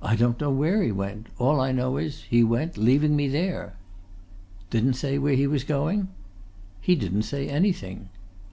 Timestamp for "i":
0.00-0.14, 1.60-1.72